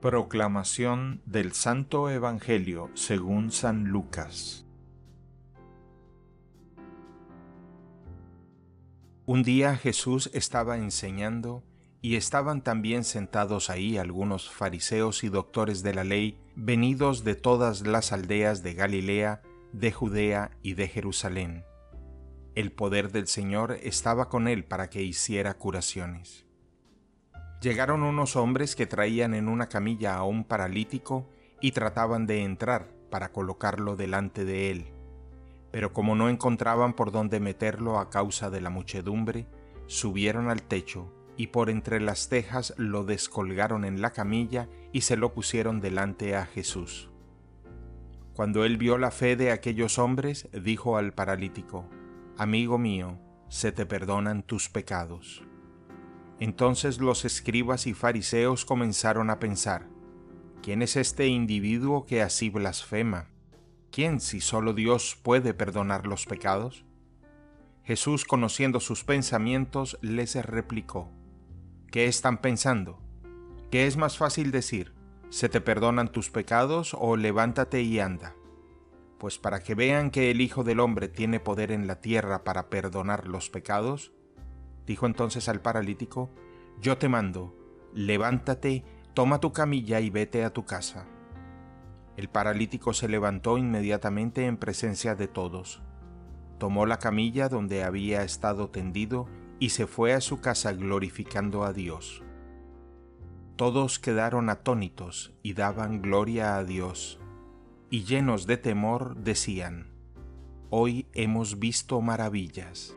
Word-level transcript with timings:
Proclamación 0.00 1.22
del 1.24 1.52
Santo 1.52 2.10
Evangelio 2.10 2.90
según 2.94 3.50
San 3.50 3.84
Lucas 3.84 4.66
Un 9.28 9.42
día 9.42 9.74
Jesús 9.74 10.30
estaba 10.34 10.76
enseñando 10.76 11.64
y 12.00 12.14
estaban 12.14 12.62
también 12.62 13.02
sentados 13.02 13.70
ahí 13.70 13.98
algunos 13.98 14.48
fariseos 14.48 15.24
y 15.24 15.28
doctores 15.30 15.82
de 15.82 15.94
la 15.94 16.04
ley 16.04 16.38
venidos 16.54 17.24
de 17.24 17.34
todas 17.34 17.80
las 17.80 18.12
aldeas 18.12 18.62
de 18.62 18.74
Galilea, 18.74 19.42
de 19.72 19.90
Judea 19.90 20.52
y 20.62 20.74
de 20.74 20.86
Jerusalén. 20.86 21.64
El 22.54 22.70
poder 22.70 23.10
del 23.10 23.26
Señor 23.26 23.78
estaba 23.82 24.28
con 24.28 24.46
él 24.46 24.64
para 24.64 24.90
que 24.90 25.02
hiciera 25.02 25.54
curaciones. 25.54 26.45
Llegaron 27.66 28.04
unos 28.04 28.36
hombres 28.36 28.76
que 28.76 28.86
traían 28.86 29.34
en 29.34 29.48
una 29.48 29.68
camilla 29.68 30.14
a 30.14 30.22
un 30.22 30.44
paralítico 30.44 31.28
y 31.60 31.72
trataban 31.72 32.24
de 32.24 32.44
entrar 32.44 32.92
para 33.10 33.32
colocarlo 33.32 33.96
delante 33.96 34.44
de 34.44 34.70
él. 34.70 34.92
Pero 35.72 35.92
como 35.92 36.14
no 36.14 36.28
encontraban 36.28 36.92
por 36.92 37.10
dónde 37.10 37.40
meterlo 37.40 37.98
a 37.98 38.08
causa 38.08 38.50
de 38.50 38.60
la 38.60 38.70
muchedumbre, 38.70 39.48
subieron 39.88 40.48
al 40.48 40.62
techo 40.62 41.12
y 41.36 41.48
por 41.48 41.68
entre 41.68 42.00
las 42.00 42.28
tejas 42.28 42.72
lo 42.76 43.02
descolgaron 43.02 43.84
en 43.84 44.00
la 44.00 44.12
camilla 44.12 44.68
y 44.92 45.00
se 45.00 45.16
lo 45.16 45.34
pusieron 45.34 45.80
delante 45.80 46.36
a 46.36 46.46
Jesús. 46.46 47.10
Cuando 48.32 48.64
él 48.64 48.76
vio 48.76 48.96
la 48.96 49.10
fe 49.10 49.34
de 49.34 49.50
aquellos 49.50 49.98
hombres, 49.98 50.48
dijo 50.52 50.98
al 50.98 51.14
paralítico, 51.14 51.90
Amigo 52.38 52.78
mío, 52.78 53.18
se 53.48 53.72
te 53.72 53.86
perdonan 53.86 54.44
tus 54.44 54.68
pecados. 54.68 55.42
Entonces 56.38 56.98
los 56.98 57.24
escribas 57.24 57.86
y 57.86 57.94
fariseos 57.94 58.64
comenzaron 58.64 59.30
a 59.30 59.38
pensar, 59.38 59.86
¿quién 60.62 60.82
es 60.82 60.96
este 60.96 61.28
individuo 61.28 62.04
que 62.04 62.22
así 62.22 62.50
blasfema? 62.50 63.30
¿Quién 63.90 64.20
si 64.20 64.40
solo 64.40 64.74
Dios 64.74 65.18
puede 65.22 65.54
perdonar 65.54 66.06
los 66.06 66.26
pecados? 66.26 66.84
Jesús, 67.84 68.24
conociendo 68.24 68.80
sus 68.80 69.04
pensamientos, 69.04 69.96
les 70.02 70.34
replicó, 70.34 71.10
¿qué 71.90 72.06
están 72.06 72.38
pensando? 72.38 73.00
¿Qué 73.70 73.86
es 73.86 73.96
más 73.96 74.18
fácil 74.18 74.50
decir? 74.50 74.92
¿Se 75.30 75.48
te 75.48 75.60
perdonan 75.60 76.12
tus 76.12 76.28
pecados 76.30 76.94
o 76.98 77.16
levántate 77.16 77.82
y 77.82 77.98
anda? 78.00 78.34
Pues 79.18 79.38
para 79.38 79.60
que 79.60 79.74
vean 79.74 80.10
que 80.10 80.30
el 80.30 80.40
Hijo 80.40 80.62
del 80.62 80.80
Hombre 80.80 81.08
tiene 81.08 81.40
poder 81.40 81.72
en 81.72 81.86
la 81.86 82.00
tierra 82.00 82.44
para 82.44 82.68
perdonar 82.68 83.26
los 83.26 83.50
pecados, 83.50 84.12
Dijo 84.86 85.06
entonces 85.06 85.48
al 85.48 85.60
paralítico, 85.60 86.30
Yo 86.80 86.98
te 86.98 87.08
mando, 87.08 87.54
levántate, 87.92 88.84
toma 89.14 89.40
tu 89.40 89.52
camilla 89.52 90.00
y 90.00 90.10
vete 90.10 90.44
a 90.44 90.52
tu 90.52 90.64
casa. 90.64 91.06
El 92.16 92.28
paralítico 92.28 92.92
se 92.94 93.08
levantó 93.08 93.58
inmediatamente 93.58 94.46
en 94.46 94.56
presencia 94.56 95.14
de 95.14 95.28
todos. 95.28 95.82
Tomó 96.58 96.86
la 96.86 96.98
camilla 96.98 97.48
donde 97.48 97.84
había 97.84 98.22
estado 98.22 98.70
tendido 98.70 99.26
y 99.58 99.70
se 99.70 99.86
fue 99.86 100.14
a 100.14 100.20
su 100.20 100.40
casa 100.40 100.72
glorificando 100.72 101.64
a 101.64 101.72
Dios. 101.72 102.22
Todos 103.56 103.98
quedaron 103.98 104.50
atónitos 104.50 105.34
y 105.42 105.54
daban 105.54 106.02
gloria 106.02 106.56
a 106.56 106.64
Dios, 106.64 107.18
y 107.90 108.04
llenos 108.04 108.46
de 108.46 108.58
temor 108.58 109.16
decían, 109.16 109.90
Hoy 110.68 111.06
hemos 111.14 111.58
visto 111.58 112.00
maravillas. 112.00 112.96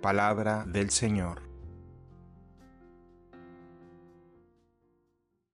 Palabra 0.00 0.64
del 0.66 0.90
Señor. 0.90 1.47